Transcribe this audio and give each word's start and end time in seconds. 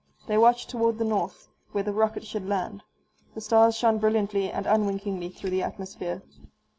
They 0.25 0.35
watched 0.39 0.71
toward 0.71 0.97
the 0.97 1.05
north, 1.05 1.47
where 1.73 1.83
the 1.83 1.93
rocket 1.93 2.25
should 2.25 2.47
land. 2.49 2.81
The 3.35 3.41
stars 3.41 3.75
shone 3.77 3.99
brilliantly 3.99 4.49
and 4.51 4.65
unwinkingly 4.65 5.29
through 5.29 5.51
the 5.51 5.61
atmosphere. 5.61 6.23